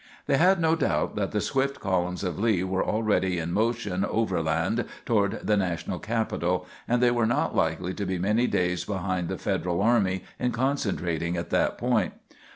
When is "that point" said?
11.51-12.13